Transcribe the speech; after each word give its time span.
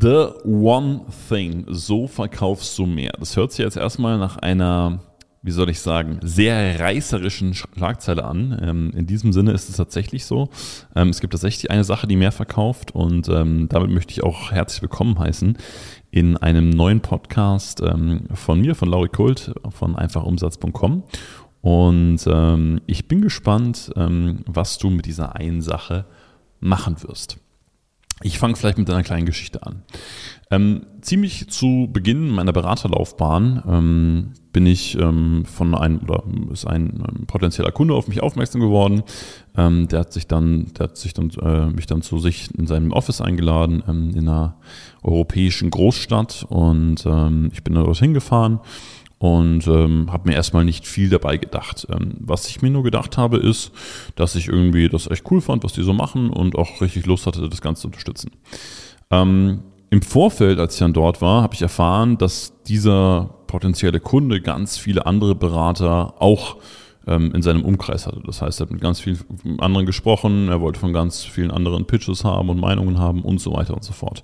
The 0.00 0.28
One 0.44 1.06
Thing, 1.28 1.64
so 1.66 2.06
verkaufst 2.06 2.78
du 2.78 2.86
mehr. 2.86 3.12
Das 3.18 3.36
hört 3.36 3.50
sich 3.50 3.64
jetzt 3.64 3.76
erstmal 3.76 4.16
nach 4.16 4.36
einer, 4.36 5.00
wie 5.42 5.50
soll 5.50 5.70
ich 5.70 5.80
sagen, 5.80 6.20
sehr 6.22 6.78
reißerischen 6.78 7.54
Schlagzeile 7.54 8.24
an. 8.24 8.56
Ähm, 8.62 8.92
in 8.94 9.06
diesem 9.06 9.32
Sinne 9.32 9.52
ist 9.52 9.68
es 9.68 9.76
tatsächlich 9.76 10.24
so. 10.24 10.50
Ähm, 10.94 11.08
es 11.08 11.20
gibt 11.20 11.32
tatsächlich 11.32 11.72
eine 11.72 11.82
Sache, 11.82 12.06
die 12.06 12.14
mehr 12.14 12.30
verkauft 12.30 12.94
und 12.94 13.28
ähm, 13.28 13.68
damit 13.68 13.90
möchte 13.90 14.12
ich 14.12 14.22
auch 14.22 14.52
herzlich 14.52 14.82
willkommen 14.82 15.18
heißen 15.18 15.58
in 16.12 16.36
einem 16.36 16.70
neuen 16.70 17.00
Podcast 17.00 17.82
von 18.34 18.60
mir, 18.60 18.74
von 18.74 18.88
Lauri 18.88 19.08
Kult, 19.08 19.52
von 19.70 19.94
einfachumsatz.com. 19.94 21.02
Und 21.60 22.80
ich 22.86 23.08
bin 23.08 23.20
gespannt, 23.20 23.90
was 23.94 24.78
du 24.78 24.88
mit 24.88 25.04
dieser 25.04 25.36
einen 25.36 25.60
Sache 25.60 26.06
machen 26.60 27.02
wirst. 27.02 27.36
Ich 28.22 28.38
fange 28.38 28.56
vielleicht 28.56 28.78
mit 28.78 28.90
einer 28.90 29.02
kleinen 29.02 29.26
Geschichte 29.26 29.64
an. 29.64 29.82
Ähm, 30.50 30.86
ziemlich 31.02 31.48
zu 31.50 31.88
Beginn 31.92 32.30
meiner 32.30 32.52
Beraterlaufbahn 32.52 33.62
ähm, 33.68 34.32
bin 34.52 34.66
ich 34.66 34.98
ähm, 34.98 35.44
von 35.44 35.74
einem 35.74 36.00
oder 36.00 36.24
ist 36.50 36.66
ein 36.66 37.04
ähm, 37.06 37.26
potenzieller 37.26 37.70
Kunde 37.70 37.94
auf 37.94 38.08
mich 38.08 38.22
aufmerksam 38.22 38.62
geworden. 38.62 39.02
Ähm, 39.56 39.88
der 39.88 40.00
hat 40.00 40.12
sich 40.12 40.26
dann, 40.26 40.72
der 40.78 40.84
hat 40.84 40.96
sich 40.96 41.12
dann 41.12 41.30
äh, 41.42 41.66
mich 41.66 41.86
dann 41.86 42.02
zu 42.02 42.18
sich 42.18 42.48
in 42.56 42.66
seinem 42.66 42.92
Office 42.92 43.20
eingeladen 43.20 43.82
ähm, 43.86 44.10
in 44.14 44.28
einer 44.28 44.56
europäischen 45.02 45.70
Großstadt 45.70 46.44
und 46.48 46.98
ich 47.52 47.62
bin 47.62 47.74
da 47.74 47.82
dorthin 47.82 48.14
gefahren 48.14 48.60
und 49.18 49.66
ähm, 49.66 50.12
habe 50.12 50.28
mir 50.28 50.36
erstmal 50.36 50.64
nicht 50.64 50.86
viel 50.86 51.08
dabei 51.08 51.36
gedacht. 51.36 51.86
Ähm, 51.90 52.14
was 52.20 52.48
ich 52.48 52.62
mir 52.62 52.70
nur 52.70 52.84
gedacht 52.84 53.18
habe, 53.18 53.38
ist, 53.38 53.72
dass 54.14 54.36
ich 54.36 54.48
irgendwie 54.48 54.88
das 54.88 55.10
echt 55.10 55.24
cool 55.30 55.40
fand, 55.40 55.64
was 55.64 55.72
die 55.72 55.82
so 55.82 55.92
machen 55.92 56.30
und 56.30 56.56
auch 56.56 56.80
richtig 56.80 57.06
Lust 57.06 57.26
hatte, 57.26 57.48
das 57.48 57.60
Ganze 57.60 57.82
zu 57.82 57.88
unterstützen. 57.88 58.30
Ähm, 59.10 59.62
Im 59.90 60.02
Vorfeld, 60.02 60.60
als 60.60 60.74
ich 60.74 60.80
dann 60.80 60.92
dort 60.92 61.20
war, 61.20 61.42
habe 61.42 61.54
ich 61.54 61.62
erfahren, 61.62 62.16
dass 62.18 62.52
dieser 62.64 63.30
potenzielle 63.46 63.98
Kunde 63.98 64.40
ganz 64.40 64.78
viele 64.78 65.06
andere 65.06 65.34
Berater 65.34 66.14
auch 66.22 66.56
ähm, 67.08 67.32
in 67.34 67.42
seinem 67.42 67.64
Umkreis 67.64 68.06
hatte. 68.06 68.20
Das 68.24 68.42
heißt, 68.42 68.60
er 68.60 68.66
hat 68.66 68.70
mit 68.70 68.80
ganz 68.80 69.00
vielen 69.00 69.18
anderen 69.58 69.86
gesprochen, 69.86 70.48
er 70.48 70.60
wollte 70.60 70.78
von 70.78 70.92
ganz 70.92 71.24
vielen 71.24 71.50
anderen 71.50 71.86
Pitches 71.86 72.24
haben 72.24 72.50
und 72.50 72.60
Meinungen 72.60 72.98
haben 72.98 73.22
und 73.22 73.40
so 73.40 73.54
weiter 73.54 73.74
und 73.74 73.82
so 73.82 73.92
fort. 73.92 74.22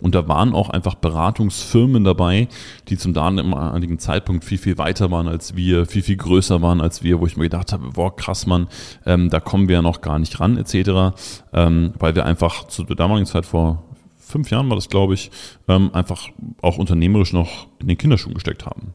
Und 0.00 0.14
da 0.14 0.28
waren 0.28 0.54
auch 0.54 0.68
einfach 0.68 0.94
Beratungsfirmen 0.94 2.04
dabei, 2.04 2.48
die 2.88 2.98
zum 2.98 3.14
damaligen 3.14 3.98
Zeitpunkt 3.98 4.44
viel, 4.44 4.58
viel 4.58 4.78
weiter 4.78 5.10
waren 5.10 5.26
als 5.26 5.56
wir, 5.56 5.86
viel, 5.86 6.02
viel 6.02 6.16
größer 6.16 6.60
waren 6.60 6.80
als 6.80 7.02
wir, 7.02 7.20
wo 7.20 7.26
ich 7.26 7.36
mir 7.36 7.44
gedacht 7.44 7.72
habe, 7.72 7.90
boah, 7.92 8.14
krass, 8.14 8.46
Mann, 8.46 8.68
ähm, 9.06 9.30
da 9.30 9.40
kommen 9.40 9.68
wir 9.68 9.76
ja 9.76 9.82
noch 9.82 10.02
gar 10.02 10.18
nicht 10.18 10.38
ran, 10.38 10.58
etc., 10.58 11.16
ähm, 11.52 11.94
weil 11.98 12.14
wir 12.14 12.26
einfach 12.26 12.66
zu 12.66 12.84
der 12.84 12.96
damaligen 12.96 13.26
Zeit 13.26 13.46
vor 13.46 13.82
fünf 14.18 14.50
Jahren 14.50 14.68
war 14.68 14.76
das, 14.76 14.88
glaube 14.88 15.14
ich, 15.14 15.30
ähm, 15.68 15.90
einfach 15.94 16.28
auch 16.60 16.78
unternehmerisch 16.78 17.32
noch 17.32 17.68
in 17.78 17.88
den 17.88 17.96
Kinderschuhen 17.96 18.34
gesteckt 18.34 18.66
haben. 18.66 18.94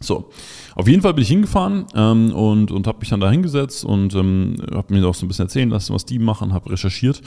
So, 0.00 0.30
auf 0.76 0.86
jeden 0.86 1.02
Fall 1.02 1.14
bin 1.14 1.22
ich 1.22 1.28
hingefahren 1.28 1.86
ähm, 1.94 2.32
und, 2.32 2.70
und 2.70 2.86
habe 2.86 2.98
mich 3.00 3.08
dann 3.08 3.20
da 3.20 3.30
hingesetzt 3.30 3.84
und 3.84 4.14
ähm, 4.14 4.56
habe 4.72 4.94
mir 4.94 5.06
auch 5.06 5.14
so 5.14 5.26
ein 5.26 5.28
bisschen 5.28 5.46
erzählen 5.46 5.68
lassen, 5.70 5.92
was 5.92 6.06
die 6.06 6.20
machen, 6.20 6.52
habe 6.52 6.70
recherchiert. 6.70 7.20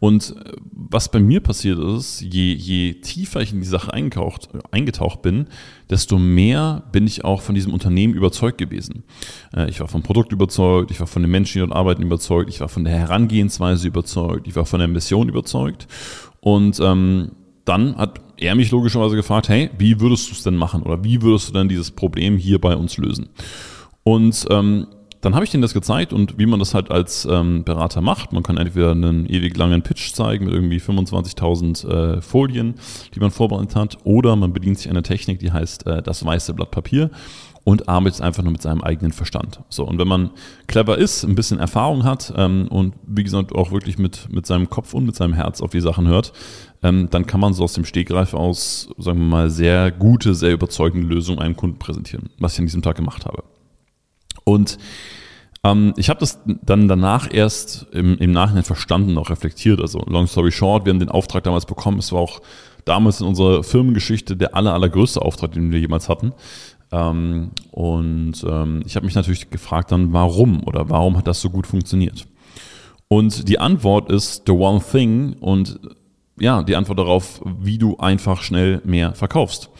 Und 0.00 0.34
äh, 0.36 0.52
was 0.72 1.10
bei 1.10 1.20
mir 1.20 1.40
passiert 1.40 1.78
ist, 1.78 2.20
je, 2.20 2.52
je 2.52 2.94
tiefer 2.94 3.40
ich 3.40 3.52
in 3.52 3.60
die 3.60 3.66
Sache 3.66 3.92
eingetaucht, 3.92 4.48
eingetaucht 4.72 5.22
bin, 5.22 5.46
desto 5.88 6.18
mehr 6.18 6.82
bin 6.90 7.06
ich 7.06 7.24
auch 7.24 7.42
von 7.42 7.54
diesem 7.54 7.72
Unternehmen 7.72 8.14
überzeugt 8.14 8.58
gewesen. 8.58 9.04
Äh, 9.54 9.70
ich 9.70 9.78
war 9.80 9.86
vom 9.86 10.02
Produkt 10.02 10.32
überzeugt, 10.32 10.90
ich 10.90 10.98
war 10.98 11.06
von 11.06 11.22
den 11.22 11.30
Menschen, 11.30 11.60
die 11.60 11.66
dort 11.66 11.78
arbeiten, 11.78 12.02
überzeugt, 12.02 12.50
ich 12.50 12.60
war 12.60 12.68
von 12.68 12.84
der 12.84 12.94
Herangehensweise 12.94 13.86
überzeugt, 13.86 14.48
ich 14.48 14.56
war 14.56 14.66
von 14.66 14.80
der 14.80 14.88
Mission 14.88 15.28
überzeugt. 15.28 15.86
Und 16.40 16.80
ähm, 16.80 17.32
dann 17.64 17.96
hat 17.96 18.20
er 18.38 18.54
mich 18.54 18.70
logischerweise 18.70 19.16
gefragt, 19.16 19.48
hey, 19.48 19.70
wie 19.78 20.00
würdest 20.00 20.28
du 20.28 20.32
es 20.32 20.42
denn 20.42 20.56
machen 20.56 20.82
oder 20.82 21.02
wie 21.04 21.22
würdest 21.22 21.48
du 21.48 21.52
denn 21.52 21.68
dieses 21.68 21.90
Problem 21.90 22.36
hier 22.36 22.60
bei 22.60 22.76
uns 22.76 22.96
lösen? 22.96 23.28
Und 24.02 24.46
ähm, 24.50 24.86
dann 25.26 25.34
habe 25.34 25.44
ich 25.44 25.50
denen 25.50 25.62
das 25.62 25.74
gezeigt 25.74 26.12
und 26.12 26.38
wie 26.38 26.46
man 26.46 26.60
das 26.60 26.72
halt 26.72 26.92
als 26.92 27.26
ähm, 27.28 27.64
Berater 27.64 28.00
macht. 28.00 28.32
Man 28.32 28.44
kann 28.44 28.58
entweder 28.58 28.92
einen 28.92 29.26
ewig 29.26 29.56
langen 29.56 29.82
Pitch 29.82 30.12
zeigen 30.12 30.44
mit 30.44 30.54
irgendwie 30.54 30.78
25.000 30.78 31.88
äh, 31.88 32.20
Folien, 32.20 32.76
die 33.12 33.18
man 33.18 33.32
vorbereitet 33.32 33.74
hat, 33.74 33.98
oder 34.04 34.36
man 34.36 34.52
bedient 34.52 34.78
sich 34.78 34.88
einer 34.88 35.02
Technik, 35.02 35.40
die 35.40 35.50
heißt 35.50 35.84
äh, 35.88 36.00
das 36.00 36.24
weiße 36.24 36.54
Blatt 36.54 36.70
Papier 36.70 37.10
und 37.64 37.88
arbeitet 37.88 38.20
einfach 38.20 38.44
nur 38.44 38.52
mit 38.52 38.62
seinem 38.62 38.82
eigenen 38.82 39.10
Verstand. 39.10 39.62
So, 39.68 39.84
und 39.84 39.98
wenn 39.98 40.06
man 40.06 40.30
clever 40.68 40.96
ist, 40.96 41.24
ein 41.24 41.34
bisschen 41.34 41.58
Erfahrung 41.58 42.04
hat 42.04 42.32
ähm, 42.36 42.68
und 42.68 42.94
wie 43.04 43.24
gesagt 43.24 43.52
auch 43.52 43.72
wirklich 43.72 43.98
mit, 43.98 44.28
mit 44.30 44.46
seinem 44.46 44.70
Kopf 44.70 44.94
und 44.94 45.06
mit 45.06 45.16
seinem 45.16 45.34
Herz 45.34 45.60
auf 45.60 45.70
die 45.70 45.80
Sachen 45.80 46.06
hört, 46.06 46.32
ähm, 46.84 47.08
dann 47.10 47.26
kann 47.26 47.40
man 47.40 47.52
so 47.52 47.64
aus 47.64 47.72
dem 47.72 47.84
Stegreif 47.84 48.32
aus, 48.32 48.90
sagen 48.96 49.18
wir 49.18 49.26
mal, 49.26 49.50
sehr 49.50 49.90
gute, 49.90 50.36
sehr 50.36 50.52
überzeugende 50.52 51.08
Lösungen 51.08 51.40
einem 51.40 51.56
Kunden 51.56 51.80
präsentieren, 51.80 52.30
was 52.38 52.52
ich 52.52 52.60
an 52.60 52.66
diesem 52.66 52.82
Tag 52.82 52.94
gemacht 52.94 53.26
habe. 53.26 53.42
Und 54.48 54.78
ähm, 55.66 55.94
ich 55.96 56.08
habe 56.08 56.20
das 56.20 56.40
dann 56.44 56.88
danach 56.88 57.32
erst 57.32 57.86
im, 57.92 58.18
im 58.18 58.32
Nachhinein 58.32 58.64
verstanden, 58.64 59.18
auch 59.18 59.30
reflektiert. 59.30 59.80
Also 59.80 59.98
long 60.06 60.26
story 60.26 60.52
short, 60.52 60.84
wir 60.84 60.90
haben 60.90 61.00
den 61.00 61.08
Auftrag 61.08 61.44
damals 61.44 61.66
bekommen. 61.66 61.98
Es 61.98 62.12
war 62.12 62.20
auch 62.20 62.40
damals 62.84 63.20
in 63.20 63.26
unserer 63.26 63.62
Firmengeschichte 63.62 64.36
der 64.36 64.54
aller, 64.54 64.74
allergrößte 64.74 65.20
Auftrag, 65.22 65.52
den 65.52 65.72
wir 65.72 65.80
jemals 65.80 66.08
hatten. 66.08 66.32
Ähm, 66.92 67.50
und 67.72 68.44
ähm, 68.48 68.82
ich 68.86 68.96
habe 68.96 69.06
mich 69.06 69.14
natürlich 69.14 69.50
gefragt 69.50 69.92
dann, 69.92 70.12
warum 70.12 70.62
oder 70.64 70.88
warum 70.88 71.16
hat 71.16 71.26
das 71.26 71.40
so 71.40 71.50
gut 71.50 71.66
funktioniert? 71.66 72.26
Und 73.08 73.48
die 73.48 73.58
Antwort 73.58 74.10
ist 74.10 74.42
the 74.46 74.52
one 74.52 74.80
thing 74.80 75.34
und 75.40 75.80
ja, 76.38 76.62
die 76.62 76.76
Antwort 76.76 76.98
darauf, 76.98 77.40
wie 77.58 77.78
du 77.78 77.96
einfach 77.96 78.42
schnell 78.42 78.82
mehr 78.84 79.14
verkaufst. 79.14 79.70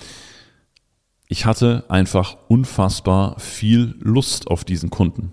Ich 1.29 1.45
hatte 1.45 1.85
einfach 1.89 2.37
unfassbar 2.49 3.39
viel 3.39 3.97
Lust 3.99 4.49
auf 4.49 4.65
diesen 4.65 4.91
Kunden. 4.91 5.33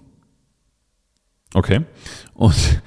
Okay. 1.53 1.81
Und 2.33 2.81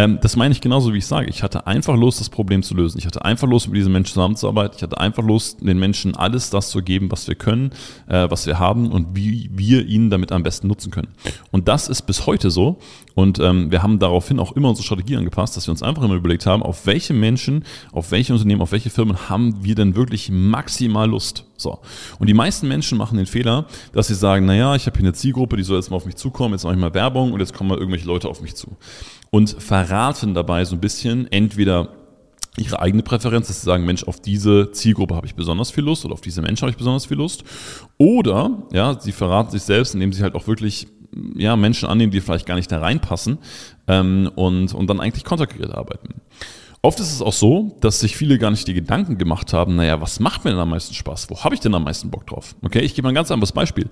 ähm, 0.00 0.18
das 0.22 0.36
meine 0.36 0.52
ich 0.52 0.60
genauso, 0.60 0.94
wie 0.94 0.98
ich 0.98 1.06
sage. 1.06 1.28
Ich 1.28 1.42
hatte 1.42 1.66
einfach 1.66 1.94
Lust, 1.94 2.20
das 2.20 2.30
Problem 2.30 2.62
zu 2.62 2.74
lösen. 2.74 2.96
Ich 2.98 3.06
hatte 3.06 3.24
einfach 3.24 3.46
Lust, 3.48 3.68
mit 3.68 3.76
diesen 3.76 3.92
Menschen 3.92 4.14
zusammenzuarbeiten. 4.14 4.76
Ich 4.76 4.82
hatte 4.82 4.98
einfach 4.98 5.22
Lust, 5.22 5.60
den 5.60 5.78
Menschen 5.78 6.16
alles 6.16 6.48
das 6.48 6.70
zu 6.70 6.80
geben, 6.82 7.10
was 7.10 7.28
wir 7.28 7.34
können, 7.34 7.72
äh, 8.06 8.30
was 8.30 8.46
wir 8.46 8.58
haben 8.58 8.90
und 8.90 9.16
wie 9.16 9.50
wir 9.52 9.84
ihn 9.86 10.08
damit 10.08 10.32
am 10.32 10.42
besten 10.42 10.68
nutzen 10.68 10.90
können. 10.90 11.08
Und 11.50 11.68
das 11.68 11.88
ist 11.88 12.02
bis 12.02 12.26
heute 12.26 12.50
so. 12.50 12.78
Und 13.14 13.40
ähm, 13.40 13.70
wir 13.70 13.82
haben 13.82 13.98
daraufhin 13.98 14.38
auch 14.38 14.52
immer 14.52 14.70
unsere 14.70 14.86
Strategie 14.86 15.16
angepasst, 15.16 15.56
dass 15.56 15.66
wir 15.66 15.72
uns 15.72 15.82
einfach 15.82 16.02
immer 16.02 16.14
überlegt 16.14 16.46
haben, 16.46 16.62
auf 16.62 16.86
welche 16.86 17.12
Menschen, 17.12 17.64
auf 17.92 18.10
welche 18.10 18.32
Unternehmen, 18.32 18.62
auf 18.62 18.72
welche 18.72 18.88
Firmen 18.90 19.28
haben 19.28 19.64
wir 19.64 19.74
denn 19.74 19.96
wirklich 19.96 20.30
maximal 20.30 21.10
Lust. 21.10 21.44
So. 21.60 21.78
Und 22.18 22.28
die 22.28 22.34
meisten 22.34 22.68
Menschen 22.68 22.98
machen 22.98 23.16
den 23.16 23.26
Fehler, 23.26 23.66
dass 23.92 24.08
sie 24.08 24.14
sagen, 24.14 24.46
naja, 24.46 24.74
ich 24.74 24.86
habe 24.86 24.98
hier 24.98 25.06
eine 25.06 25.14
Zielgruppe, 25.14 25.56
die 25.56 25.62
soll 25.62 25.76
jetzt 25.76 25.90
mal 25.90 25.96
auf 25.96 26.06
mich 26.06 26.16
zukommen, 26.16 26.54
jetzt 26.54 26.64
mache 26.64 26.74
ich 26.74 26.80
mal 26.80 26.94
Werbung 26.94 27.32
und 27.32 27.40
jetzt 27.40 27.54
kommen 27.54 27.70
mal 27.70 27.78
irgendwelche 27.78 28.06
Leute 28.06 28.28
auf 28.28 28.40
mich 28.40 28.54
zu 28.54 28.76
und 29.30 29.50
verraten 29.50 30.34
dabei 30.34 30.64
so 30.64 30.76
ein 30.76 30.80
bisschen 30.80 31.30
entweder 31.30 31.90
ihre 32.56 32.80
eigene 32.80 33.02
Präferenz, 33.02 33.46
dass 33.46 33.60
sie 33.60 33.66
sagen, 33.66 33.86
Mensch, 33.86 34.04
auf 34.04 34.20
diese 34.20 34.72
Zielgruppe 34.72 35.14
habe 35.14 35.26
ich 35.26 35.34
besonders 35.34 35.70
viel 35.70 35.84
Lust 35.84 36.04
oder 36.04 36.14
auf 36.14 36.20
diese 36.20 36.42
Menschen 36.42 36.62
habe 36.62 36.70
ich 36.70 36.76
besonders 36.76 37.06
viel 37.06 37.16
Lust. 37.16 37.44
Oder, 37.96 38.64
ja, 38.72 38.98
sie 38.98 39.12
verraten 39.12 39.50
sich 39.50 39.62
selbst, 39.62 39.94
indem 39.94 40.12
sie 40.12 40.22
halt 40.22 40.34
auch 40.34 40.46
wirklich 40.46 40.88
ja, 41.36 41.56
Menschen 41.56 41.88
annehmen, 41.88 42.10
die 42.10 42.20
vielleicht 42.20 42.46
gar 42.46 42.56
nicht 42.56 42.70
da 42.70 42.80
reinpassen 42.80 43.38
ähm, 43.86 44.30
und, 44.34 44.74
und 44.74 44.86
dann 44.88 45.00
eigentlich 45.00 45.24
kontaktiert 45.24 45.72
arbeiten. 45.72 46.20
Oft 46.82 46.98
ist 46.98 47.12
es 47.12 47.20
auch 47.20 47.34
so, 47.34 47.76
dass 47.80 48.00
sich 48.00 48.16
viele 48.16 48.38
gar 48.38 48.50
nicht 48.50 48.66
die 48.66 48.72
Gedanken 48.72 49.18
gemacht 49.18 49.52
haben, 49.52 49.76
naja, 49.76 50.00
was 50.00 50.18
macht 50.18 50.44
mir 50.44 50.52
denn 50.52 50.60
am 50.60 50.70
meisten 50.70 50.94
Spaß? 50.94 51.28
Wo 51.28 51.44
habe 51.44 51.54
ich 51.54 51.60
denn 51.60 51.74
am 51.74 51.84
meisten 51.84 52.10
Bock 52.10 52.26
drauf? 52.26 52.54
Okay, 52.62 52.80
ich 52.80 52.94
gebe 52.94 53.04
mal 53.04 53.10
ein 53.10 53.14
ganz 53.14 53.30
anderes 53.30 53.52
Beispiel. 53.52 53.86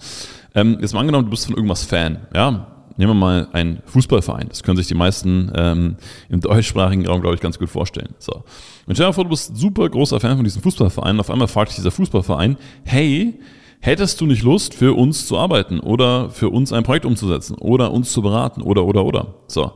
Ähm, 0.54 0.78
jetzt 0.80 0.94
mal 0.94 1.00
angenommen, 1.00 1.26
du 1.26 1.30
bist 1.30 1.44
von 1.44 1.54
irgendwas 1.54 1.84
Fan, 1.84 2.26
ja, 2.34 2.78
nehmen 2.96 3.10
wir 3.10 3.14
mal 3.14 3.48
einen 3.52 3.82
Fußballverein. 3.84 4.48
Das 4.48 4.62
können 4.62 4.78
sich 4.78 4.86
die 4.86 4.94
meisten 4.94 5.52
ähm, 5.54 5.96
im 6.30 6.40
deutschsprachigen 6.40 7.06
Raum, 7.06 7.20
glaube 7.20 7.34
ich, 7.34 7.42
ganz 7.42 7.58
gut 7.58 7.68
vorstellen. 7.68 8.14
So. 8.18 8.44
Und 8.86 8.94
stell 8.94 9.06
dir 9.06 9.12
vor, 9.12 9.24
du 9.24 9.30
bist 9.30 9.54
super 9.54 9.88
großer 9.88 10.18
Fan 10.18 10.36
von 10.36 10.44
diesem 10.44 10.62
Fußballverein. 10.62 11.20
Auf 11.20 11.30
einmal 11.30 11.46
fragt 11.46 11.70
dich 11.70 11.76
dieser 11.76 11.90
Fußballverein, 11.90 12.56
hey, 12.84 13.38
hättest 13.80 14.20
du 14.20 14.26
nicht 14.26 14.42
Lust, 14.42 14.72
für 14.72 14.96
uns 14.96 15.26
zu 15.26 15.36
arbeiten 15.36 15.78
oder 15.78 16.30
für 16.30 16.48
uns 16.48 16.72
ein 16.72 16.84
Projekt 16.84 17.04
umzusetzen 17.04 17.54
oder 17.58 17.92
uns 17.92 18.12
zu 18.12 18.22
beraten 18.22 18.62
oder, 18.62 18.84
oder, 18.84 19.04
oder. 19.04 19.34
So. 19.46 19.72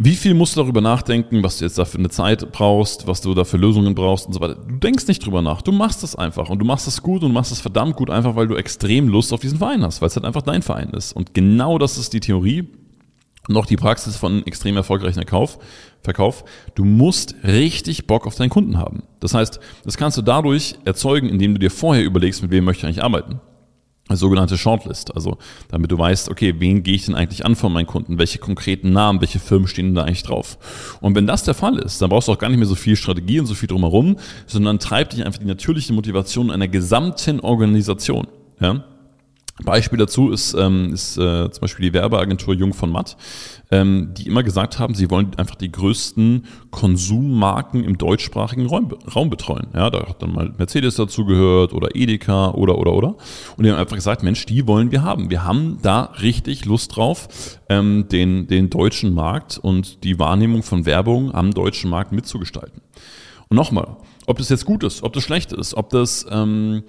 Wie 0.00 0.14
viel 0.14 0.32
musst 0.32 0.54
du 0.54 0.60
darüber 0.60 0.80
nachdenken, 0.80 1.42
was 1.42 1.58
du 1.58 1.64
jetzt 1.64 1.76
dafür 1.76 1.98
eine 1.98 2.08
Zeit 2.08 2.52
brauchst, 2.52 3.08
was 3.08 3.20
du 3.20 3.34
dafür 3.34 3.58
Lösungen 3.58 3.96
brauchst 3.96 4.28
und 4.28 4.32
so 4.32 4.38
weiter? 4.40 4.54
Du 4.54 4.76
denkst 4.76 5.08
nicht 5.08 5.26
drüber 5.26 5.42
nach. 5.42 5.60
Du 5.60 5.72
machst 5.72 6.04
das 6.04 6.14
einfach 6.14 6.50
und 6.50 6.60
du 6.60 6.64
machst 6.64 6.86
das 6.86 7.02
gut 7.02 7.24
und 7.24 7.32
machst 7.32 7.50
das 7.50 7.60
verdammt 7.60 7.96
gut, 7.96 8.08
einfach 8.08 8.36
weil 8.36 8.46
du 8.46 8.54
extrem 8.54 9.08
Lust 9.08 9.32
auf 9.32 9.40
diesen 9.40 9.58
Verein 9.58 9.82
hast, 9.82 10.00
weil 10.00 10.06
es 10.06 10.14
halt 10.14 10.24
einfach 10.24 10.42
dein 10.42 10.62
Verein 10.62 10.90
ist. 10.90 11.14
Und 11.14 11.34
genau 11.34 11.78
das 11.78 11.98
ist 11.98 12.12
die 12.12 12.20
Theorie 12.20 12.68
und 13.48 13.56
auch 13.56 13.66
die 13.66 13.76
Praxis 13.76 14.16
von 14.16 14.46
extrem 14.46 14.76
erfolgreichen 14.76 15.14
Verkauf. 15.14 15.58
Verkauf. 16.02 16.44
Du 16.76 16.84
musst 16.84 17.34
richtig 17.42 18.06
Bock 18.06 18.28
auf 18.28 18.36
deinen 18.36 18.50
Kunden 18.50 18.78
haben. 18.78 19.02
Das 19.18 19.34
heißt, 19.34 19.58
das 19.82 19.96
kannst 19.96 20.16
du 20.16 20.22
dadurch 20.22 20.76
erzeugen, 20.84 21.28
indem 21.28 21.54
du 21.54 21.58
dir 21.58 21.72
vorher 21.72 22.04
überlegst, 22.04 22.40
mit 22.40 22.52
wem 22.52 22.62
möchte 22.62 22.82
ich 22.82 22.86
eigentlich 22.86 23.02
arbeiten. 23.02 23.40
Sogenannte 24.16 24.56
Shortlist. 24.56 25.14
Also 25.14 25.38
damit 25.68 25.90
du 25.90 25.98
weißt, 25.98 26.30
okay, 26.30 26.54
wen 26.58 26.82
gehe 26.82 26.94
ich 26.94 27.06
denn 27.06 27.14
eigentlich 27.14 27.44
an 27.44 27.56
von 27.56 27.72
meinen 27.72 27.86
Kunden? 27.86 28.18
Welche 28.18 28.38
konkreten 28.38 28.92
Namen, 28.92 29.20
welche 29.20 29.38
Firmen 29.38 29.68
stehen 29.68 29.94
da 29.94 30.02
eigentlich 30.04 30.22
drauf? 30.22 30.58
Und 31.00 31.14
wenn 31.14 31.26
das 31.26 31.44
der 31.44 31.54
Fall 31.54 31.78
ist, 31.78 32.00
dann 32.00 32.10
brauchst 32.10 32.28
du 32.28 32.32
auch 32.32 32.38
gar 32.38 32.48
nicht 32.48 32.58
mehr 32.58 32.66
so 32.66 32.74
viel 32.74 32.96
Strategie 32.96 33.40
und 33.40 33.46
so 33.46 33.54
viel 33.54 33.68
drumherum, 33.68 34.16
sondern 34.46 34.78
treibt 34.78 35.12
dich 35.12 35.24
einfach 35.24 35.40
die 35.40 35.46
natürliche 35.46 35.92
Motivation 35.92 36.50
einer 36.50 36.68
gesamten 36.68 37.40
Organisation. 37.40 38.26
Ja? 38.60 38.84
Beispiel 39.64 39.98
dazu 39.98 40.30
ist, 40.30 40.54
ähm, 40.54 40.92
ist 40.92 41.16
äh, 41.16 41.50
zum 41.50 41.60
Beispiel 41.60 41.86
die 41.86 41.92
Werbeagentur 41.92 42.54
Jung 42.54 42.72
von 42.72 42.90
Matt, 42.90 43.16
ähm, 43.70 44.14
die 44.16 44.26
immer 44.26 44.42
gesagt 44.42 44.78
haben, 44.78 44.94
sie 44.94 45.10
wollen 45.10 45.34
einfach 45.36 45.56
die 45.56 45.72
größten 45.72 46.46
Konsummarken 46.70 47.84
im 47.84 47.98
deutschsprachigen 47.98 48.66
Raum, 48.66 48.92
Raum 49.14 49.30
betreuen. 49.30 49.68
Ja, 49.74 49.90
da 49.90 50.06
hat 50.08 50.22
dann 50.22 50.32
mal 50.32 50.54
Mercedes 50.56 50.94
dazugehört 50.94 51.72
oder 51.72 51.94
Edeka 51.94 52.50
oder 52.52 52.78
oder 52.78 52.92
oder. 52.92 53.16
Und 53.56 53.64
die 53.64 53.70
haben 53.70 53.78
einfach 53.78 53.96
gesagt, 53.96 54.22
Mensch, 54.22 54.46
die 54.46 54.66
wollen 54.66 54.92
wir 54.92 55.02
haben. 55.02 55.30
Wir 55.30 55.44
haben 55.44 55.78
da 55.82 56.12
richtig 56.22 56.64
Lust 56.64 56.96
drauf, 56.96 57.28
ähm, 57.68 58.06
den, 58.10 58.46
den 58.46 58.70
deutschen 58.70 59.12
Markt 59.12 59.58
und 59.58 60.04
die 60.04 60.18
Wahrnehmung 60.18 60.62
von 60.62 60.86
Werbung 60.86 61.34
am 61.34 61.52
deutschen 61.52 61.90
Markt 61.90 62.12
mitzugestalten. 62.12 62.80
Und 63.48 63.56
nochmal, 63.56 63.96
ob 64.26 64.38
das 64.38 64.48
jetzt 64.50 64.66
gut 64.66 64.84
ist, 64.84 65.02
ob 65.02 65.12
das 65.14 65.22
schlecht 65.22 65.52
ist, 65.52 65.74
ob 65.74 65.90
das 65.90 66.26
ähm, 66.30 66.82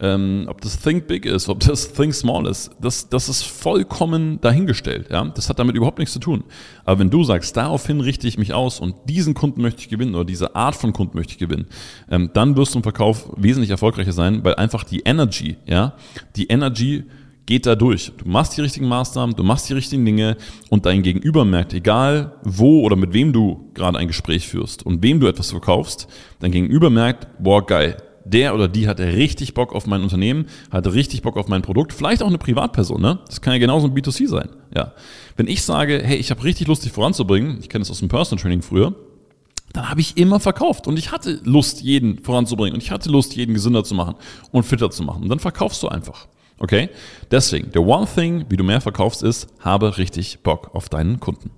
ähm, 0.00 0.46
ob 0.48 0.60
das 0.60 0.78
Think 0.78 1.06
Big 1.06 1.24
ist, 1.24 1.48
ob 1.48 1.60
das 1.60 1.92
Think 1.92 2.14
Small 2.14 2.46
ist, 2.46 2.70
das, 2.80 3.08
das 3.08 3.28
ist 3.28 3.44
vollkommen 3.44 4.40
dahingestellt. 4.40 5.08
Ja? 5.10 5.24
Das 5.24 5.48
hat 5.48 5.58
damit 5.58 5.74
überhaupt 5.74 5.98
nichts 5.98 6.12
zu 6.12 6.18
tun. 6.18 6.44
Aber 6.84 6.98
wenn 6.98 7.10
du 7.10 7.24
sagst, 7.24 7.56
daraufhin 7.56 8.00
richte 8.00 8.28
ich 8.28 8.38
mich 8.38 8.52
aus 8.52 8.80
und 8.80 8.94
diesen 9.08 9.34
Kunden 9.34 9.62
möchte 9.62 9.80
ich 9.80 9.88
gewinnen 9.88 10.14
oder 10.14 10.24
diese 10.24 10.54
Art 10.54 10.76
von 10.76 10.92
Kunden 10.92 11.16
möchte 11.16 11.32
ich 11.32 11.38
gewinnen, 11.38 11.66
ähm, 12.10 12.30
dann 12.34 12.56
wirst 12.56 12.74
du 12.74 12.78
im 12.80 12.82
Verkauf 12.82 13.30
wesentlich 13.36 13.70
erfolgreicher 13.70 14.12
sein, 14.12 14.44
weil 14.44 14.56
einfach 14.56 14.84
die 14.84 15.00
Energy, 15.00 15.56
ja, 15.66 15.94
die 16.36 16.48
Energy 16.48 17.04
geht 17.46 17.64
da 17.64 17.76
durch. 17.76 18.12
Du 18.18 18.28
machst 18.28 18.56
die 18.56 18.60
richtigen 18.60 18.88
Maßnahmen, 18.88 19.36
du 19.36 19.42
machst 19.42 19.68
die 19.68 19.72
richtigen 19.72 20.04
Dinge 20.04 20.36
und 20.68 20.84
dein 20.84 21.02
Gegenüber 21.02 21.44
merkt, 21.44 21.72
egal 21.72 22.34
wo 22.42 22.82
oder 22.82 22.96
mit 22.96 23.12
wem 23.12 23.32
du 23.32 23.70
gerade 23.74 23.98
ein 23.98 24.08
Gespräch 24.08 24.46
führst 24.46 24.84
und 24.84 25.02
wem 25.02 25.20
du 25.20 25.28
etwas 25.28 25.50
verkaufst, 25.50 26.08
dein 26.40 26.50
Gegenüber 26.50 26.90
merkt, 26.90 27.28
boah, 27.42 27.64
geil, 27.64 27.96
der 28.24 28.54
oder 28.54 28.66
die 28.66 28.88
hatte 28.88 29.06
richtig 29.14 29.54
Bock 29.54 29.72
auf 29.74 29.86
mein 29.86 30.02
Unternehmen, 30.02 30.46
hatte 30.70 30.92
richtig 30.92 31.22
Bock 31.22 31.36
auf 31.36 31.46
mein 31.46 31.62
Produkt, 31.62 31.92
vielleicht 31.92 32.22
auch 32.22 32.26
eine 32.26 32.38
Privatperson, 32.38 33.00
ne? 33.00 33.20
Das 33.26 33.40
kann 33.40 33.52
ja 33.52 33.60
genauso 33.60 33.86
ein 33.86 33.94
B2C 33.94 34.26
sein. 34.26 34.48
Ja. 34.74 34.92
Wenn 35.36 35.46
ich 35.46 35.62
sage, 35.62 36.02
hey, 36.02 36.16
ich 36.16 36.30
habe 36.30 36.42
richtig 36.42 36.66
Lust, 36.66 36.84
dich 36.84 36.92
voranzubringen, 36.92 37.58
ich 37.60 37.68
kenne 37.68 37.82
das 37.82 37.90
aus 37.90 38.00
dem 38.00 38.08
Personal 38.08 38.42
Training 38.42 38.62
früher, 38.62 38.94
dann 39.72 39.88
habe 39.90 40.00
ich 40.00 40.16
immer 40.16 40.40
verkauft 40.40 40.86
und 40.86 40.98
ich 40.98 41.12
hatte 41.12 41.40
Lust, 41.44 41.82
jeden 41.82 42.18
voranzubringen 42.18 42.74
und 42.74 42.82
ich 42.82 42.90
hatte 42.90 43.10
Lust, 43.10 43.36
jeden 43.36 43.54
gesünder 43.54 43.84
zu 43.84 43.94
machen 43.94 44.14
und 44.50 44.64
fitter 44.64 44.90
zu 44.90 45.02
machen. 45.02 45.22
Und 45.22 45.28
dann 45.28 45.38
verkaufst 45.38 45.82
du 45.82 45.88
einfach. 45.88 46.26
Okay? 46.58 46.88
Deswegen, 47.30 47.70
der 47.72 47.82
One 47.82 48.06
Thing, 48.12 48.46
wie 48.48 48.56
du 48.56 48.64
mehr 48.64 48.80
verkaufst, 48.80 49.22
ist, 49.22 49.48
habe 49.60 49.98
richtig 49.98 50.40
Bock 50.42 50.74
auf 50.74 50.88
deinen 50.88 51.20
Kunden. 51.20 51.50